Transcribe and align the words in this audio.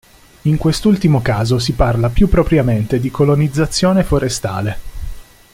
In 0.45 0.57
quest'ultimo 0.57 1.21
caso 1.21 1.59
si 1.59 1.73
parla 1.73 2.09
più 2.09 2.27
propriamente 2.27 2.99
di 2.99 3.11
colonizzazione 3.11 4.03
forestale. 4.03 4.79